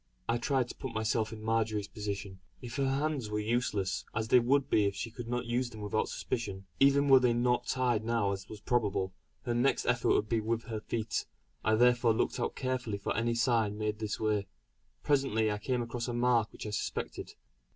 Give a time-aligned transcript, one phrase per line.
[0.27, 2.39] I tried to put myself in Marjory's position.
[2.59, 5.81] If her hands were useless, as they would be if she could not use them
[5.81, 10.27] without suspicion even were they not tied now as was probable her next effort would
[10.27, 11.27] be with her feet;
[11.63, 14.47] I therefore looked out carefully for any sign made this way.
[15.03, 17.35] Presently I came across a mark which I suspected.